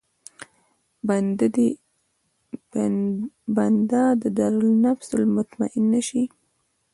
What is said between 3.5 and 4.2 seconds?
بنده